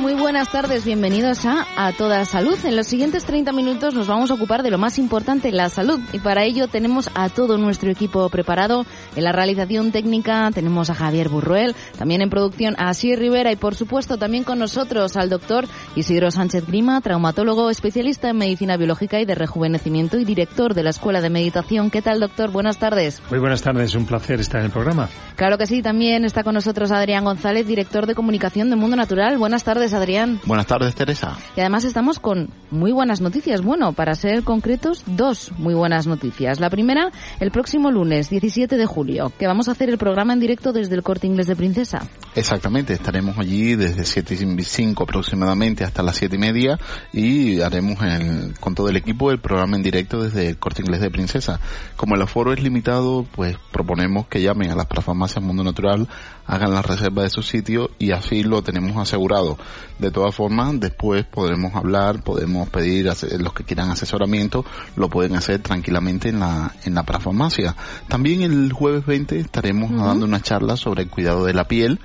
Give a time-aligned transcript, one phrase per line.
[0.00, 0.10] Tal?
[0.10, 0.84] Muy buenas tardes.
[0.84, 2.58] Bienvenidos a A Toda Salud.
[2.64, 6.00] En los siguientes 30 minutos nos vamos a ocupar de lo más importante, la salud.
[6.12, 8.86] Y para ello tenemos a todo nuestro equipo preparado.
[9.16, 13.56] En la realización técnica tenemos a Javier Burruel, también en producción a Asier Rivera y
[13.56, 15.66] por supuesto también con nosotros al doctor
[15.96, 20.90] Isidro Sánchez Grima, traumatólogo, especialista en medicina biológica y de rejuvenecimiento y director de la
[20.90, 21.90] Escuela de Meditación.
[21.90, 22.50] ¿Qué tal, doctor?
[22.50, 23.22] Buenas tardes.
[23.30, 23.94] Muy buenas tardes.
[23.94, 25.08] Un placer estar en el programa.
[25.36, 25.82] Claro que sí.
[25.82, 29.38] También está con nosotros Adrián González, director de comunicación de Mundo Natural.
[29.38, 30.40] Buenas tardes, Adrián.
[30.44, 31.36] Buenas tardes, Teresa.
[31.56, 33.62] Y además estamos con muy buenas noticias.
[33.62, 36.60] Bueno, para ser concretos, dos muy buenas noticias.
[36.60, 40.40] La primera, el próximo lunes, 17 de julio, que vamos a hacer el programa en
[40.40, 42.02] directo desde el Corte Inglés de Princesa.
[42.34, 46.78] Exactamente, estaremos allí desde 7 y 5 aproximadamente hasta las 7 y media
[47.12, 51.00] y haremos el, con todo el equipo el programa en directo desde el Corte Inglés
[51.00, 51.60] de Princesa.
[51.96, 56.08] Como el aforo es limitado, pues proponemos que llamen a las parafarmacias Mundo Natural,
[56.46, 59.58] hagan la reserva de su sitio y así lo tenemos asegurado.
[59.98, 64.64] De todas formas, después podremos hablar, podemos pedir a los que quieran asesoramiento,
[64.96, 67.76] lo pueden hacer tranquilamente en la, en la parafarmacia.
[68.08, 72.00] También el jueves 20 estaremos dando una charla sobre el cuidado de la piel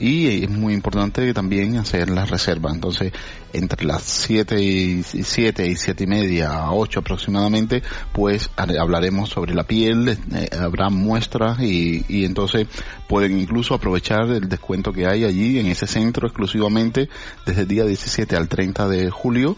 [0.00, 2.70] y es muy importante también hacer la reserva.
[2.72, 3.12] Entonces,
[3.52, 7.82] entre las 7 y 7 y 7 y media a 8 aproximadamente,
[8.12, 12.66] pues hablaremos sobre la piel, eh, habrá muestras y, y entonces
[13.08, 17.08] pueden incluso aprovechar el descuento que hay allí en ese centro exclusivamente
[17.46, 19.56] desde el día 17 al 30 de julio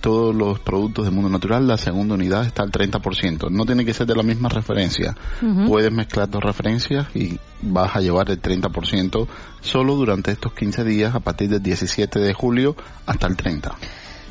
[0.00, 3.50] todos los productos de Mundo Natural, la segunda unidad está al 30%.
[3.50, 5.16] No tiene que ser de la misma referencia.
[5.66, 9.26] Puedes mezclar dos referencias y vas a llevar el 30%
[9.60, 12.76] solo durante estos 15 días a partir del 17 de julio
[13.06, 13.74] hasta el 30.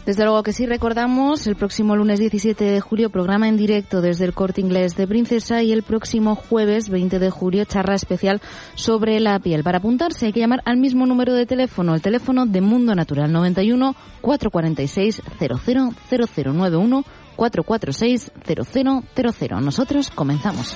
[0.10, 4.26] Desde luego que sí recordamos, el próximo lunes 17 de julio programa en directo desde
[4.26, 8.42] el Corte Inglés de Princesa y el próximo jueves 20 de julio charla especial
[8.74, 9.64] sobre la piel.
[9.64, 13.32] Para apuntarse hay que llamar al mismo número de teléfono, el teléfono de Mundo Natural
[13.32, 17.04] 91 446 000091
[17.36, 19.64] 446 0000.
[19.64, 20.76] Nosotros comenzamos.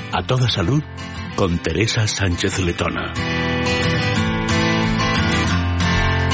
[0.11, 0.83] a toda salud,
[1.35, 3.13] con Teresa Sánchez Letona.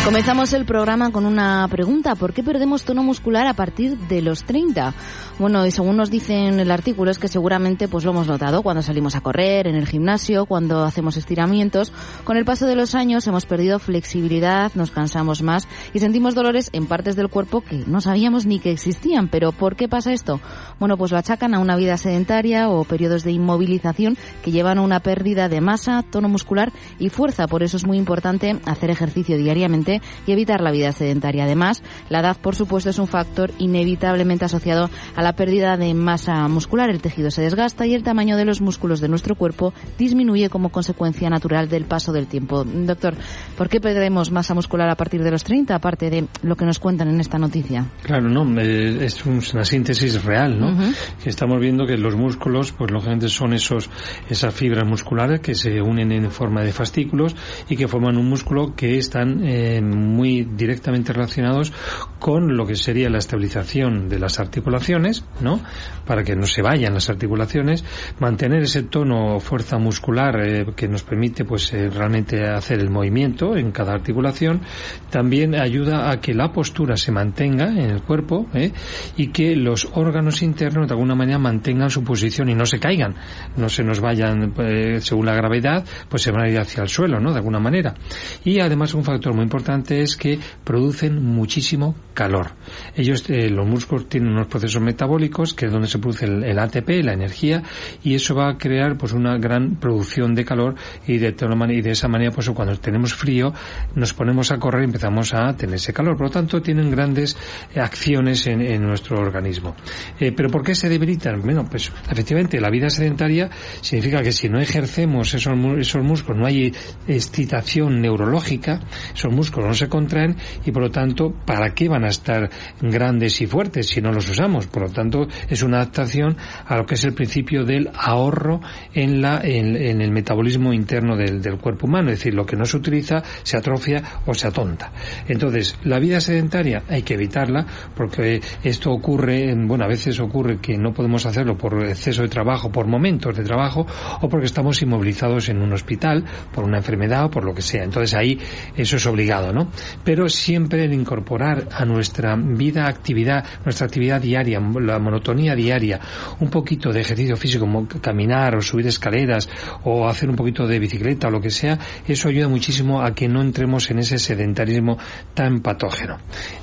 [0.07, 2.15] Comenzamos el programa con una pregunta.
[2.15, 4.93] ¿Por qué perdemos tono muscular a partir de los 30?
[5.39, 8.63] Bueno, y según nos dice en el artículo es que seguramente pues lo hemos notado
[8.63, 11.93] cuando salimos a correr, en el gimnasio, cuando hacemos estiramientos.
[12.23, 16.71] Con el paso de los años hemos perdido flexibilidad, nos cansamos más y sentimos dolores
[16.73, 19.27] en partes del cuerpo que no sabíamos ni que existían.
[19.27, 20.39] Pero ¿por qué pasa esto?
[20.79, 24.81] Bueno, pues lo achacan a una vida sedentaria o periodos de inmovilización que llevan a
[24.81, 27.45] una pérdida de masa, tono muscular y fuerza.
[27.45, 31.43] Por eso es muy importante hacer ejercicio diariamente y evitar la vida sedentaria.
[31.43, 36.47] Además, la edad, por supuesto, es un factor inevitablemente asociado a la pérdida de masa
[36.47, 36.89] muscular.
[36.89, 40.69] El tejido se desgasta y el tamaño de los músculos de nuestro cuerpo disminuye como
[40.69, 42.63] consecuencia natural del paso del tiempo.
[42.63, 43.15] Doctor,
[43.57, 46.79] ¿por qué perdemos masa muscular a partir de los 30, aparte de lo que nos
[46.79, 47.85] cuentan en esta noticia?
[48.03, 50.77] Claro, no, eh, es una síntesis real, ¿no?
[51.23, 53.89] Que estamos viendo que los músculos, pues lógicamente son esos,
[54.29, 57.35] esas fibras musculares que se unen en forma de fascículos
[57.69, 61.73] y que forman un músculo que están eh, muy directamente relacionados
[62.19, 65.61] con lo que sería la estabilización de las articulaciones, ¿no?
[66.05, 67.83] Para que no se vayan las articulaciones,
[68.19, 73.57] mantener ese tono fuerza muscular eh, que nos permite pues eh, realmente hacer el movimiento
[73.57, 74.61] en cada articulación,
[75.09, 78.71] también ayuda a que la postura se mantenga en el cuerpo ¿eh?
[79.15, 83.15] y que los órganos internos de alguna manera mantengan su posición y no se caigan,
[83.55, 84.53] no se nos vayan
[84.99, 87.31] según la gravedad, pues se van a ir hacia el suelo, ¿no?
[87.31, 87.95] De alguna manera.
[88.43, 92.51] Y además un factor muy importante es que producen muchísimo calor.
[92.95, 95.06] Ellos, los músculos tienen unos procesos metabólicos
[95.55, 97.63] que es donde se produce el, ATP, la energía,
[98.03, 100.75] y eso va a crear pues una gran producción de calor
[101.07, 101.35] y de,
[101.69, 103.53] y de esa manera pues cuando tenemos frío
[103.95, 106.17] nos ponemos a correr y empezamos a tener ese calor.
[106.17, 107.37] Por lo tanto, tienen grandes
[107.75, 109.75] acciones en, nuestro organismo.
[110.19, 111.41] Eh, ¿Pero por qué se debilitan?
[111.41, 113.49] Bueno, pues efectivamente la vida sedentaria
[113.81, 116.73] significa que si no ejercemos esos, esos músculos, no hay
[117.07, 118.81] excitación neurológica,
[119.13, 122.49] esos músculos no se contraen y por lo tanto, ¿para qué van a estar
[122.81, 124.67] grandes y fuertes si no los usamos?
[124.97, 126.35] Tanto, es una adaptación
[126.65, 128.59] a lo que es el principio del ahorro
[128.93, 132.65] en, la, en, el metabolismo interno del, del, cuerpo humano, es decir, lo que no
[132.65, 134.91] se utiliza se atrofia o se atonta.
[135.27, 137.65] Entonces, la vida sedentaria hay que evitarla
[137.95, 142.71] porque esto ocurre, bueno, a veces ocurre que no podemos hacerlo por exceso de trabajo,
[142.71, 143.85] por momentos de trabajo
[144.21, 147.83] o porque estamos inmovilizados en un hospital por una enfermedad o por lo que sea.
[147.83, 148.39] Entonces ahí
[148.75, 149.69] eso es obligado, ¿no?
[150.03, 155.99] Pero siempre el incorporar a nuestra vida actividad, nuestra actividad diaria, la monotonía diaria,
[156.39, 159.49] un poquito de ejercicio físico como caminar o subir escaleras
[159.83, 161.77] o hacer un poquito de bicicleta o lo que sea,
[162.07, 164.97] eso ayuda muchísimo a que no entremos en ese sedentarismo
[165.33, 166.17] tan patógeno.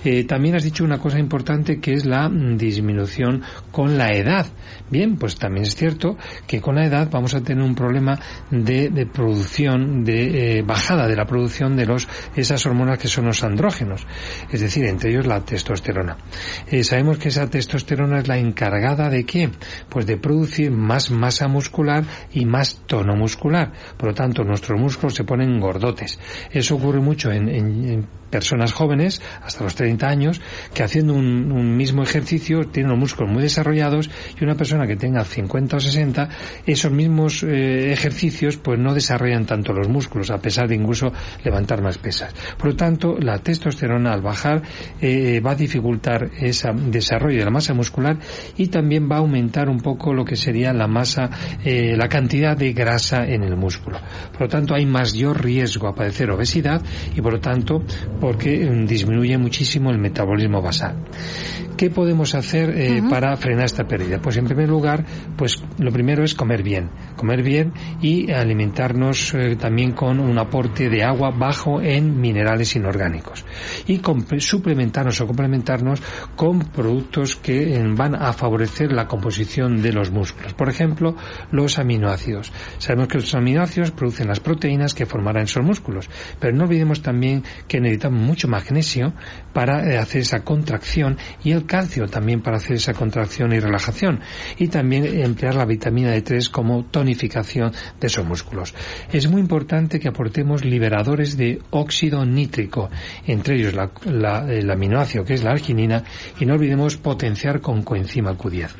[0.05, 4.47] Eh, también has dicho una cosa importante que es la disminución con la edad.
[4.91, 6.17] Bien, pues también es cierto
[6.47, 8.19] que con la edad vamos a tener un problema
[8.51, 13.43] de, producción, de eh, bajada de la producción de los esas hormonas que son los
[13.43, 14.07] andrógenos,
[14.51, 16.17] es decir, entre ellos la testosterona.
[16.71, 19.51] Eh, sabemos que esa testosterona es la encargada de qué?
[19.89, 23.73] Pues de producir más masa muscular y más tono muscular.
[23.97, 26.19] Por lo tanto, nuestros músculos se ponen gordotes.
[26.53, 30.41] Eso ocurre mucho en personas jóvenes, hasta los 30 años,
[30.75, 34.11] que haciendo un, mismo ejercicio tienen los músculos muy desarrollados
[34.41, 36.29] y una persona que tenga 50 o 60,
[36.67, 41.12] esos mismos eh, ejercicios pues no desarrollan tanto los músculos, a pesar de incluso
[41.45, 42.35] levantar más pesas.
[42.59, 44.62] Por lo tanto, la testosterona al bajar
[45.01, 47.94] eh, va a dificultar ese desarrollo de la masa muscular
[48.56, 51.31] y también va a aumentar un poco lo que sería la masa,
[51.64, 53.99] eh, la cantidad de grasa en el músculo.
[54.32, 56.82] Por lo tanto, hay mayor riesgo a padecer obesidad
[57.14, 57.82] y por lo tanto
[58.20, 60.96] porque mm, disminuye muchísimo el metabolismo basal.
[61.76, 64.20] ¿Qué podemos hacer eh, para frenar esta pérdida?
[64.23, 65.05] Pues en primer lugar,
[65.37, 70.88] pues lo primero es comer bien, comer bien y alimentarnos eh, también con un aporte
[70.88, 73.44] de agua bajo en minerales inorgánicos
[73.87, 74.00] y
[74.38, 76.00] suplementarnos o complementarnos
[76.37, 80.55] con productos que van a favorecer la composición de los músculos.
[80.55, 81.17] Por ejemplo,
[81.51, 82.53] los aminoácidos.
[82.79, 86.09] Sabemos que los aminoácidos producen las proteínas que formarán esos músculos,
[86.39, 89.13] pero no olvidemos también que necesitamos mucho magnesio
[89.53, 94.21] para hacer esa contracción y el calcio también para hacer esa contracción y relajación
[94.59, 98.75] y también emplear la vitamina D3 como tonificación de esos músculos.
[99.13, 102.91] Es muy importante que aportemos liberadores de óxido nítrico,
[103.27, 103.75] entre ellos
[104.07, 106.05] el aminoácido que es la arginina
[106.39, 108.71] y no olvidemos potenciar con coenzima Q10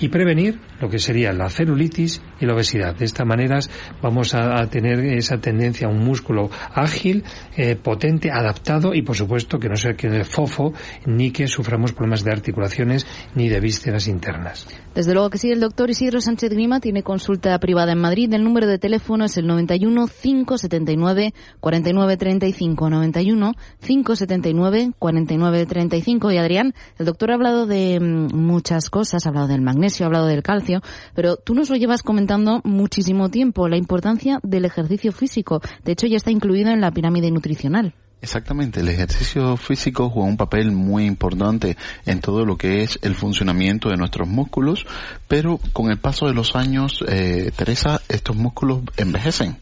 [0.00, 2.94] y prevenir lo que sería la celulitis y la obesidad.
[2.94, 3.58] De esta manera
[4.02, 7.24] vamos a, tener esa tendencia a un músculo ágil,
[7.56, 10.72] eh, potente, adaptado y por supuesto que no sea que el fofo
[11.06, 14.66] ni que suframos problemas de articulaciones ni de vísceras internas.
[14.94, 18.32] Desde luego que sí, el doctor Isidro Sánchez Grima tiene consulta privada en Madrid.
[18.32, 26.32] El número de teléfono es el 91 579 49 35 91 579 49 35.
[26.32, 30.08] Y Adrián, el doctor ha hablado de mm, muchas cosas, ha hablado del magnesio, ha
[30.08, 30.82] hablado del calcio,
[31.14, 35.60] pero tú nos lo llevas comentando muchísimo tiempo, la importancia del ejercicio físico.
[35.84, 37.94] De hecho, ya está incluido en la pirámide nutricional.
[38.24, 41.76] Exactamente, el ejercicio físico juega un papel muy importante
[42.06, 44.86] en todo lo que es el funcionamiento de nuestros músculos,
[45.28, 49.58] pero con el paso de los años, eh, Teresa, estos músculos envejecen.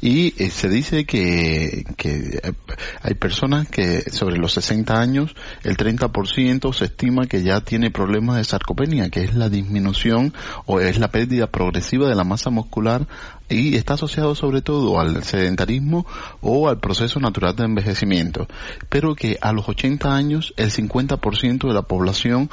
[0.00, 2.52] Y eh, se dice que, que eh,
[3.02, 8.38] hay personas que sobre los 60 años, el 30% se estima que ya tiene problemas
[8.38, 10.34] de sarcopenia, que es la disminución
[10.66, 13.06] o es la pérdida progresiva de la masa muscular
[13.52, 16.06] y está asociado sobre todo al sedentarismo
[16.40, 18.46] o al proceso natural de envejecimiento,
[18.88, 22.50] pero que a los 80 años el 50% de la población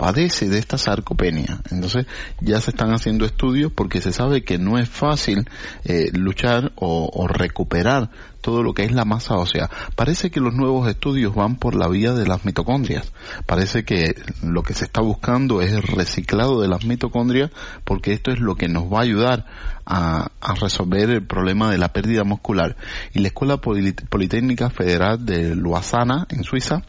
[0.00, 1.60] padece de esta sarcopenia.
[1.70, 2.06] Entonces
[2.40, 5.46] ya se están haciendo estudios porque se sabe que no es fácil
[5.84, 8.08] eh, luchar o, recuperar
[8.40, 9.68] todo lo que es la masa ósea.
[9.96, 13.12] Parece que los nuevos estudios van por la vía de las mitocondrias.
[13.44, 17.50] Parece que lo que se está buscando es el reciclado de las mitocondrias
[17.84, 19.44] porque esto es lo que nos va a ayudar
[19.90, 22.76] a, resolver el problema de la pérdida muscular.
[23.12, 26.82] Y la Escuela Politécnica Federal de Luasana, en Suiza,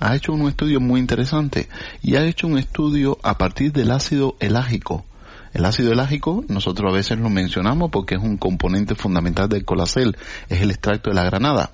[0.00, 1.68] ha hecho un estudio muy interesante
[2.02, 5.04] y ha hecho un estudio a partir del ácido elágico.
[5.54, 10.16] El ácido elágico, nosotros a veces lo mencionamos porque es un componente fundamental del colacel,
[10.48, 11.70] es el extracto de la granada.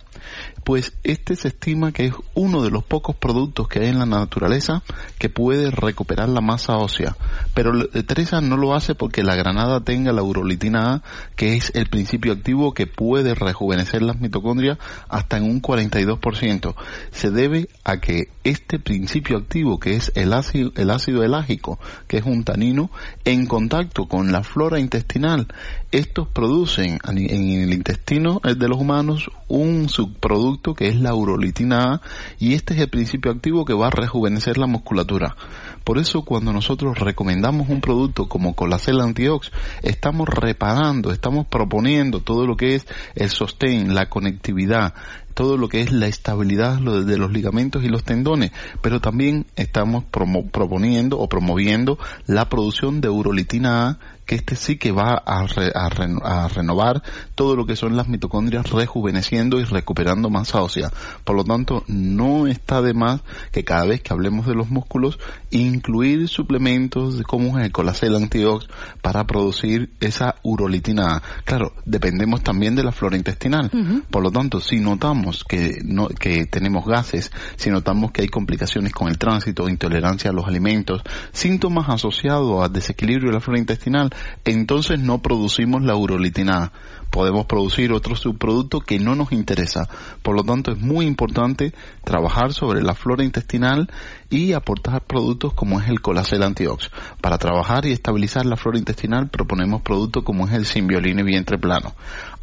[0.64, 4.06] Pues este se estima que es uno de los pocos productos que hay en la
[4.06, 4.82] naturaleza
[5.18, 7.16] que puede recuperar la masa ósea.
[7.52, 11.02] Pero Teresa no lo hace porque la granada tenga la urolitina A,
[11.36, 14.78] que es el principio activo que puede rejuvenecer las mitocondrias
[15.08, 16.74] hasta en un 42%.
[17.10, 21.78] Se debe a que este principio activo, que es el ácido, el ácido elágico,
[22.08, 22.90] que es un tanino,
[23.24, 25.46] en contacto con la flora intestinal,
[25.92, 32.00] estos producen en el intestino de los humanos un subproducto que es la urolitina A
[32.38, 35.36] y este es el principio activo que va a rejuvenecer la musculatura.
[35.84, 39.50] Por eso cuando nosotros recomendamos un producto como Colacel Antiox,
[39.82, 44.94] estamos reparando, estamos proponiendo todo lo que es el sostén, la conectividad,
[45.34, 50.04] todo lo que es la estabilidad de los ligamentos y los tendones, pero también estamos
[50.04, 57.02] proponiendo o promoviendo la producción de urolitina A que este sí que va a, renovar
[57.34, 60.90] todo lo que son las mitocondrias rejuveneciendo y recuperando masa ósea.
[61.24, 63.20] Por lo tanto, no está de más
[63.52, 65.18] que cada vez que hablemos de los músculos,
[65.50, 68.66] incluir suplementos como el colacel antiox
[69.02, 71.22] para producir esa urolitina.
[71.44, 73.70] Claro, dependemos también de la flora intestinal.
[74.10, 78.92] Por lo tanto, si notamos que, no, que tenemos gases, si notamos que hay complicaciones
[78.92, 81.02] con el tránsito, intolerancia a los alimentos,
[81.32, 84.10] síntomas asociados a desequilibrio de la flora intestinal,
[84.44, 86.72] entonces no producimos la urolitina
[87.14, 89.88] Podemos producir otro subproducto que no nos interesa.
[90.20, 93.88] Por lo tanto, es muy importante trabajar sobre la flora intestinal
[94.30, 96.90] y aportar productos como es el colacel antiox.
[97.20, 101.94] Para trabajar y estabilizar la flora intestinal proponemos productos como es el simbioline vientre plano.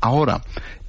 [0.01, 0.41] Ahora,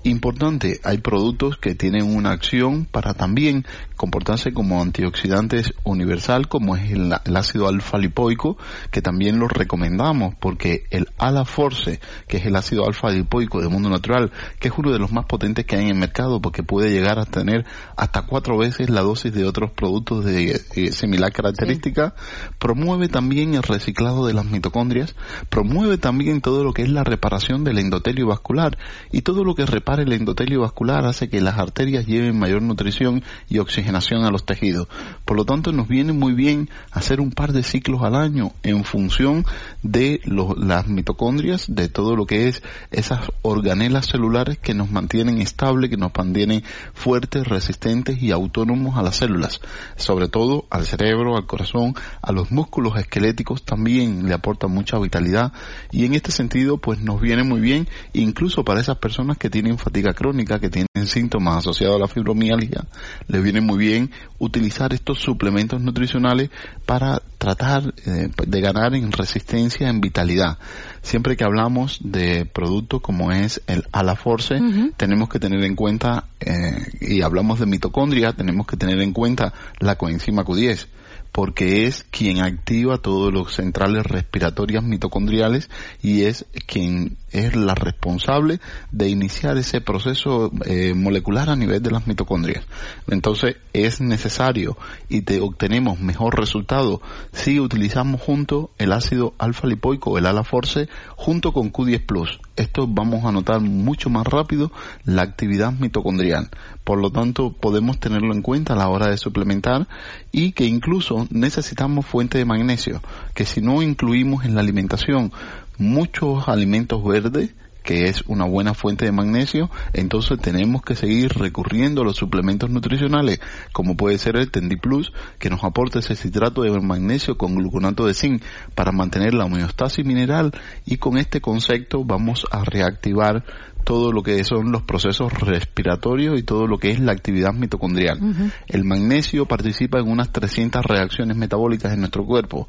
[0.05, 3.65] Importante, hay productos que tienen una acción para también
[3.95, 8.57] comportarse como antioxidantes universal, como es el, ácido alfa lipoico,
[8.91, 13.91] que también lo recomendamos porque el Alaforce, que es el ácido alfa lipoico de mundo
[13.91, 16.91] natural, que es uno de los más potentes que hay en el mercado porque puede
[16.91, 17.65] llegar a tener
[17.97, 22.17] hasta cuatro veces la dosis de otros productos de eh, similar característica,
[22.59, 25.15] promueve también el reciclado de las mitocondrias,
[25.49, 28.77] promueve también todo lo que es la reparación del endotelio vascular
[29.11, 33.23] y todo lo que repara el endotelio vascular hace que las arterias lleven mayor nutrición
[33.49, 34.89] y oxigenación a los tejidos.
[35.25, 38.85] Por lo tanto, nos viene muy bien hacer un par de ciclos al año en
[38.85, 39.45] función
[39.83, 40.21] de
[40.57, 45.97] las mitocondrias, de todo lo que es esas organelas celulares que nos mantienen estables, que
[45.97, 46.63] nos mantienen
[46.95, 49.61] fuertes, resistentes y autónomos a las células.
[49.97, 55.53] Sobre todo al cerebro, al corazón, a los músculos esqueléticos también le aporta mucha vitalidad
[55.91, 59.79] y en este sentido pues nos viene muy bien incluso para esas personas que tienen
[59.79, 62.85] fatiga crónica, que tienen síntomas asociados a la fibromialgia,
[63.27, 66.51] les viene muy bien utilizar estos suplementos nutricionales
[66.85, 70.59] para tratar eh, de ganar en resistencia, en vitalidad.
[71.01, 74.61] Siempre que hablamos de productos como es el Alaforce,
[74.97, 79.55] tenemos que tener en cuenta, eh, y hablamos de mitocondria, tenemos que tener en cuenta
[79.81, 80.87] la coenzima Q10
[81.33, 85.71] porque es quien activa todos los centrales respiratorias mitocondriales
[86.03, 88.61] y es quien es la responsable
[88.91, 92.65] de iniciar ese proceso eh, molecular a nivel de las mitocondrias.
[93.09, 94.77] Entonces es necesario
[95.09, 97.01] y te obtenemos mejor resultado
[97.33, 102.41] si utilizamos junto el ácido alfa lipoico, el Alaforce, junto con Q10 Plus.
[102.57, 104.71] Esto vamos a notar mucho más rápido
[105.05, 106.51] la actividad mitocondrial.
[106.85, 109.87] Por lo tanto, podemos tenerlo en cuenta a la hora de suplementar
[110.33, 113.01] y que incluso necesitamos fuente de magnesio,
[113.35, 115.33] que si no incluimos en la alimentación
[115.79, 122.03] muchos alimentos verdes, que es una buena fuente de magnesio, entonces tenemos que seguir recurriendo
[122.03, 123.41] a los suplementos nutricionales,
[123.73, 128.15] como puede ser el Tendiplus, que nos aporta ese citrato de magnesio con gluconato de
[128.15, 128.43] zinc
[128.75, 130.53] para mantener la homeostasis mineral
[130.87, 133.45] y con este concepto vamos a reactivar
[133.85, 138.19] todo lo que son los procesos respiratorios y todo lo que es la actividad mitocondrial.
[138.67, 142.67] El magnesio participa en unas 300 reacciones metabólicas en nuestro cuerpo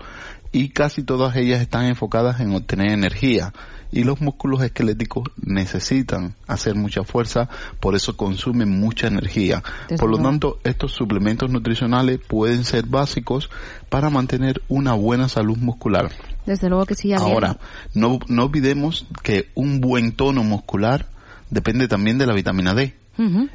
[0.51, 3.53] y casi todas ellas están enfocadas en obtener energía
[3.93, 7.47] y los músculos esqueléticos necesitan hacer mucha fuerza,
[7.79, 9.63] por eso consumen mucha energía.
[9.99, 13.49] por lo tanto, estos suplementos nutricionales pueden ser básicos
[13.89, 16.09] para mantener una buena salud muscular.
[16.45, 17.13] Desde luego que sí.
[17.13, 17.57] Ahora,
[17.93, 21.07] no, no olvidemos que un buen tono muscular
[21.49, 22.95] depende también de la vitamina D.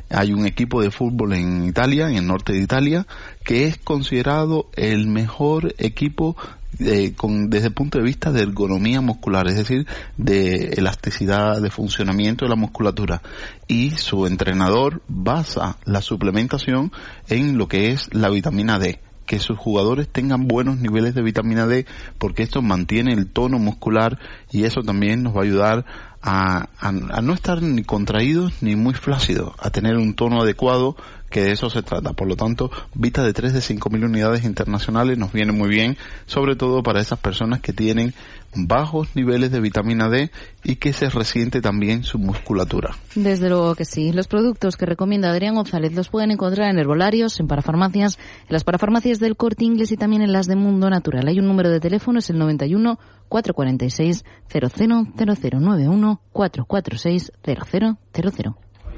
[0.08, 3.06] Hay un equipo de fútbol en Italia, en el norte de Italia,
[3.44, 6.36] que es considerado el mejor equipo
[6.78, 9.84] eh, con, desde el punto de vista de ergonomía muscular, es decir,
[10.16, 13.20] de elasticidad, de funcionamiento de la musculatura.
[13.66, 16.92] Y su entrenador basa la suplementación
[17.28, 21.66] en lo que es la vitamina D que sus jugadores tengan buenos niveles de vitamina
[21.66, 21.86] D,
[22.18, 24.18] porque esto mantiene el tono muscular
[24.50, 25.84] y eso también nos va a ayudar
[26.22, 30.96] a, a no estar ni contraídos ni muy flácidos, a tener un tono adecuado
[31.30, 32.12] que de eso se trata.
[32.12, 36.56] Por lo tanto, Vita de 3 de 5.000 unidades internacionales nos viene muy bien, sobre
[36.56, 38.14] todo para esas personas que tienen
[38.54, 40.30] bajos niveles de vitamina D
[40.64, 42.96] y que se resiente también su musculatura.
[43.14, 44.12] Desde luego que sí.
[44.12, 48.64] Los productos que recomienda Adrián González los pueden encontrar en herbolarios, en parafarmacias, en las
[48.64, 51.26] parafarmacias del Corte Inglés y también en las de Mundo Natural.
[51.28, 58.67] Hay un número de teléfono, es el 91 446 000091 446 0000.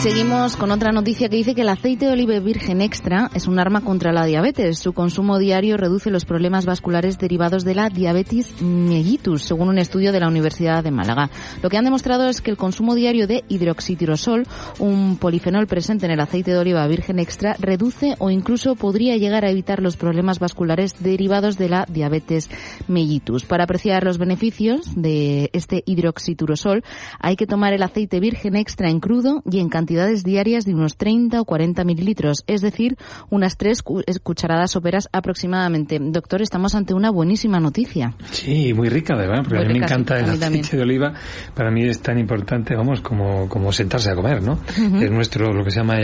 [0.00, 3.58] Seguimos con otra noticia que dice que el aceite de oliva virgen extra es un
[3.58, 4.78] arma contra la diabetes.
[4.78, 10.12] Su consumo diario reduce los problemas vasculares derivados de la diabetes mellitus, según un estudio
[10.12, 11.30] de la Universidad de Málaga.
[11.62, 14.46] Lo que han demostrado es que el consumo diario de hidroxitirosol,
[14.78, 19.44] un polifenol presente en el aceite de oliva virgen extra, reduce o incluso podría llegar
[19.44, 22.50] a evitar los problemas vasculares derivados de la diabetes
[22.86, 23.44] mellitus.
[23.44, 26.84] Para apreciar los beneficios de este hidroxitirosol,
[27.18, 30.96] hay que tomar el aceite virgen extra en crudo y en cantidades diarias de unos
[30.96, 32.96] 30 o 40 mililitros, es decir,
[33.30, 36.00] unas tres cucharadas soperas aproximadamente.
[36.00, 38.12] Doctor, estamos ante una buenísima noticia.
[38.32, 39.44] Sí, muy rica, ¿verdad?
[39.44, 41.14] Porque a mí me encanta el aceite de oliva.
[41.54, 44.58] Para mí es tan importante, vamos, como, como sentarse a comer, ¿no?
[45.00, 45.98] Es nuestro, lo que se llama,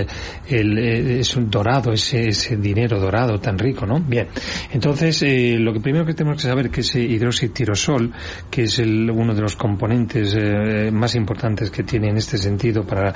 [0.49, 3.99] el, es un dorado, ese, ese, dinero dorado tan rico, ¿no?
[3.99, 4.29] Bien.
[4.71, 8.13] Entonces, eh, lo que primero que tenemos que saber que ese hidroxitirosol,
[8.49, 12.85] que es el, uno de los componentes eh, más importantes que tiene en este sentido
[12.85, 13.13] para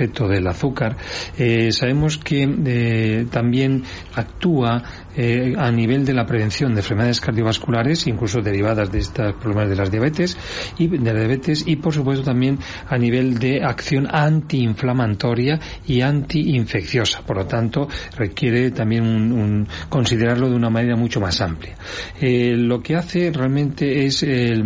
[0.00, 0.96] respecto del azúcar,
[1.36, 4.82] eh, sabemos que eh, también actúa
[5.22, 9.76] eh, a nivel de la prevención de enfermedades cardiovasculares, incluso derivadas de estos problemas de
[9.76, 10.34] las diabetes
[10.78, 17.20] y de la diabetes, y por supuesto también a nivel de acción antiinflamatoria y antiinfecciosa.
[17.20, 21.76] Por lo tanto, requiere también un, considerarlo de una manera mucho más amplia.
[22.18, 24.62] Eh, lo que hace realmente es eh,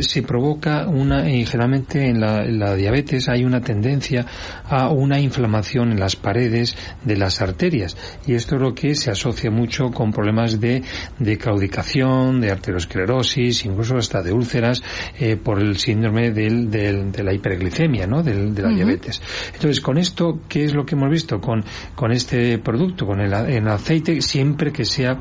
[0.00, 4.24] se provoca una, y generalmente en la, en la diabetes hay una tendencia
[4.64, 7.94] a una inflamación en las paredes de las arterias
[8.26, 10.82] y esto es lo que se asocia mucho con problemas de,
[11.18, 14.82] de claudicación, de arteriosclerosis, incluso hasta de úlceras
[15.18, 18.22] eh, por el síndrome del, del, de la hiperglicemia, ¿no?
[18.22, 18.76] Del, de la uh -huh.
[18.76, 19.20] diabetes.
[19.54, 21.40] Entonces, con esto, ¿qué es lo que hemos visto?
[21.40, 25.18] Con, con este producto, con el, el aceite, siempre que sea,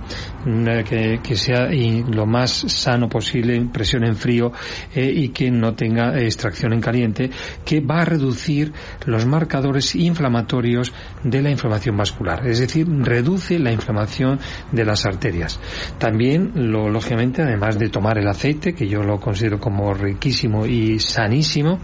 [0.90, 1.70] que, que sea
[2.12, 4.52] lo más sano posible, presión en frío
[4.96, 7.30] eh, y que no tenga extracción en caliente,
[7.66, 8.72] que va a reducir
[9.06, 12.48] los marcadores inflamatorios de la inflamación vascular.
[12.48, 14.25] Es decir, reduce la inflamación
[14.72, 15.60] de las arterias.
[15.98, 21.80] También, lógicamente, además de tomar el aceite, que yo lo considero como riquísimo y sanísimo,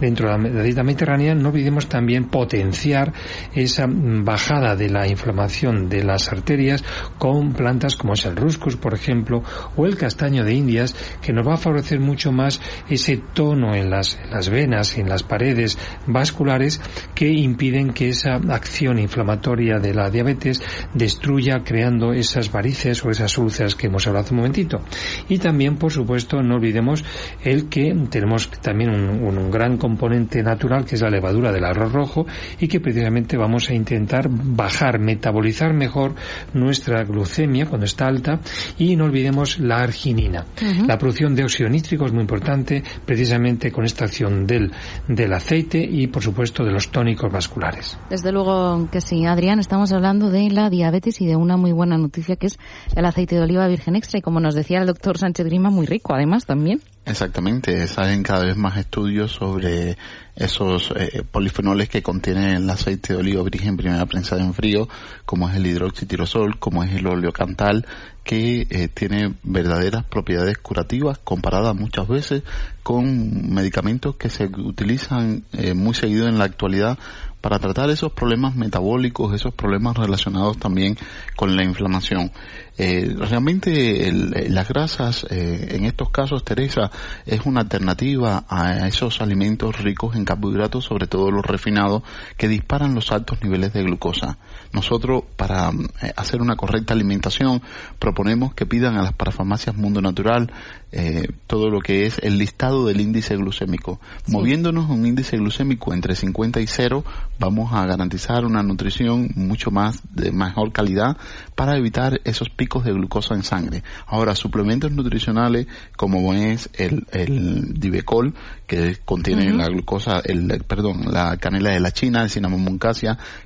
[0.00, 3.12] dentro de la dieta mediterránea, no olvidemos también potenciar
[3.54, 6.84] esa bajada de la inflamación de las arterias
[7.18, 9.42] con plantas como es el ruscus, por ejemplo,
[9.76, 13.90] o el castaño de Indias, que nos va a favorecer mucho más ese tono en
[13.90, 16.80] las, en las venas en las paredes vasculares
[17.14, 20.62] que impiden que esa acción inflamatoria de la diabetes
[20.94, 24.80] destruya creando esas varices o esas úlceras que hemos hablado hace un momentito.
[25.28, 27.04] Y también, por supuesto, no olvidemos
[27.42, 31.92] el que tenemos también un, un, gran componente natural que es la levadura del arroz
[31.92, 32.26] rojo
[32.58, 36.14] y que precisamente vamos a intentar bajar, metabolizar mejor
[36.54, 38.40] nuestra glucemia cuando está alta
[38.78, 40.46] y no olvidemos la arginina.
[40.62, 40.86] Uh -huh.
[40.86, 44.72] La producción de óxido nítrico es muy importante precisamente con esta acción del,
[45.06, 47.98] del aceite y por supuesto de los tónicos vasculares.
[48.08, 51.98] Desde luego que sí, Adrián, estamos hablando de la diabetes y de una muy buena
[51.98, 52.58] noticia que es
[52.96, 55.86] el aceite de oliva virgen extra y como nos decía el doctor Sánchez Grima, muy
[55.86, 56.80] rico además también.
[57.06, 59.98] Exactamente, salen cada vez más estudios sobre
[60.36, 64.88] esos eh, polifenoles que contiene el aceite de oliva virgen primera prensada en frío,
[65.26, 67.86] como es el hidroxitirosol, como es el oleocantal,
[68.24, 72.42] que eh, tiene verdaderas propiedades curativas comparadas muchas veces
[72.82, 76.98] con medicamentos que se utilizan eh, muy seguido en la actualidad
[77.42, 80.96] para tratar esos problemas metabólicos, esos problemas relacionados también
[81.36, 82.32] con la inflamación.
[82.76, 86.90] Eh, realmente las grasas, eh, en estos casos, Teresa,
[87.24, 92.02] es una alternativa a esos alimentos ricos en carbohidratos, sobre todo los refinados,
[92.36, 94.38] que disparan los altos niveles de glucosa.
[94.74, 97.62] Nosotros, para eh, hacer una correcta alimentación,
[98.00, 100.52] proponemos que pidan a las parafarmacias Mundo Natural
[100.96, 104.00] eh, todo lo que es el listado del índice glucémico.
[104.26, 107.04] Moviéndonos un índice glucémico entre 50 y 0,
[107.38, 111.16] vamos a garantizar una nutrición mucho más de mejor calidad
[111.54, 113.82] para evitar esos picos de glucosa en sangre.
[114.06, 118.34] Ahora, suplementos nutricionales como es el, el Divecol,
[118.66, 122.78] que contiene la glucosa, el, perdón, la canela de la China, el cinnamon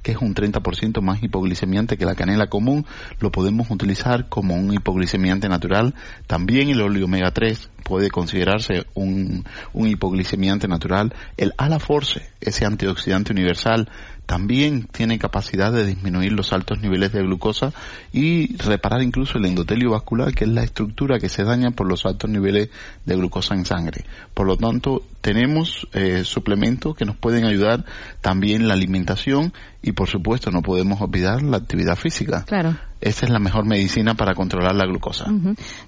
[0.02, 2.87] que es un 30% más hipoglicemiante que la canela común,
[3.20, 5.94] lo podemos utilizar como un hipoglicemiante natural.
[6.26, 11.14] También el óleo omega 3 puede considerarse un, un hipoglicemiante natural.
[11.37, 13.88] El Alaforce, ese antioxidante universal,
[14.28, 17.72] también tiene capacidad de disminuir los altos niveles de glucosa
[18.12, 22.04] y reparar incluso el endotelio vascular, que es la estructura que se daña por los
[22.04, 22.68] altos niveles
[23.07, 24.04] de glucosa en sangre.
[24.35, 27.87] Por lo tanto, tenemos eh, suplementos que nos pueden ayudar
[28.20, 32.44] también la alimentación y por supuesto no podemos olvidar la actividad física.
[32.46, 32.76] Claro.
[33.00, 35.26] Esa es la mejor medicina para controlar la glucosa.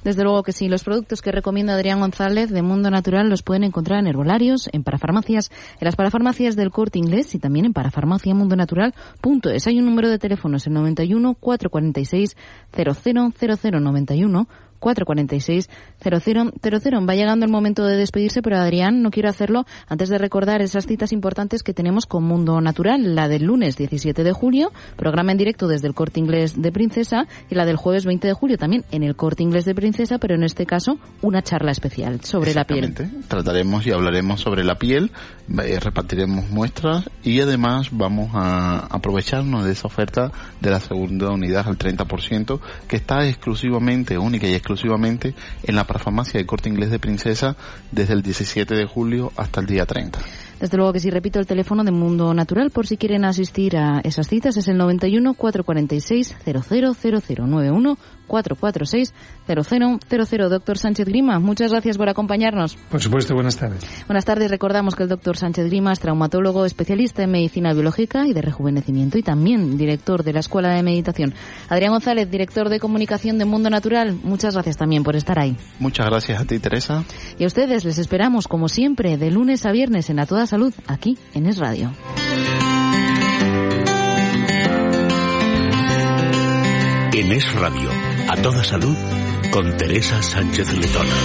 [0.05, 0.69] Desde luego que sí.
[0.69, 4.85] Los productos que recomienda Adrián González de Mundo Natural los pueden encontrar en herbolarios, en
[4.85, 5.51] parafarmacias,
[5.81, 9.67] en las parafarmacias del Corte Inglés y también en parafarmaciamundonatural.es.
[9.67, 12.37] Hay un número de teléfonos, el 91 446
[12.71, 14.49] 000091
[14.81, 15.69] 446
[16.03, 17.09] 0000.
[17.09, 20.87] Va llegando el momento de despedirse, pero Adrián, no quiero hacerlo antes de recordar esas
[20.87, 25.39] citas importantes que tenemos con Mundo Natural, la del lunes 17 de julio, programa en
[25.39, 28.85] directo desde el Corte Inglés de Princesa, y la del jueves 20 de julio también
[28.91, 32.65] en el Corte Inglés de Princesa, pero en este caso una charla especial sobre la
[32.65, 32.95] piel.
[33.29, 35.11] Trataremos y hablaremos sobre la piel,
[35.63, 41.69] eh, repartiremos muestras y además vamos a aprovecharnos de esa oferta de la segunda unidad
[41.69, 46.91] al 30% que está exclusivamente, única y exclusivamente exclusivamente en la parafarmacia de Corte Inglés
[46.91, 47.57] de Princesa
[47.91, 50.19] desde el 17 de julio hasta el día 30.
[50.61, 54.01] Desde luego que si repito el teléfono de Mundo Natural por si quieren asistir a
[54.05, 57.99] esas citas es el 91 446 000091
[58.31, 59.13] 446
[59.47, 60.49] 0000.
[60.49, 62.77] Doctor Sánchez Grima, muchas gracias por acompañarnos.
[62.77, 63.85] Por supuesto, buenas tardes.
[64.07, 64.51] Buenas tardes.
[64.51, 69.19] Recordamos que el doctor Sánchez Grima es traumatólogo especialista en medicina biológica y de rejuvenecimiento
[69.19, 71.35] y también director de la Escuela de Meditación.
[71.69, 75.57] Adrián González, director de comunicación de Mundo Natural, muchas gracias también por estar ahí.
[75.79, 77.05] Muchas gracias a ti, Teresa.
[77.39, 80.73] Y a ustedes les esperamos, como siempre, de lunes a viernes en A Toda Salud,
[80.87, 81.93] aquí en Es Radio.
[87.13, 87.91] En Es Radio,
[88.31, 88.97] a toda salud,
[89.51, 91.17] con Teresa Sánchez Letona.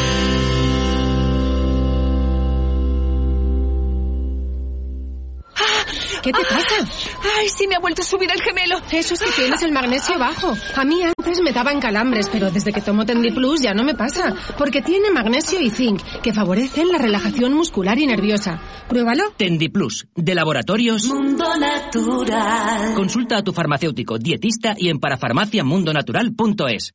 [6.26, 6.90] ¿Qué te pasa?
[7.38, 8.80] Ay, sí, me ha vuelto a subir el gemelo.
[8.92, 10.56] Eso es que tienes el magnesio bajo.
[10.76, 13.94] A mí antes me daban calambres, pero desde que tomo Tendi Plus ya no me
[13.94, 14.34] pasa.
[14.58, 18.60] Porque tiene magnesio y zinc, que favorecen la relajación muscular y nerviosa.
[18.90, 19.26] Pruébalo.
[19.38, 22.96] Tendi Plus, de laboratorios Mundo Natural.
[22.96, 26.84] Consulta a tu farmacéutico, dietista y en parafarmaciamundonatural.es.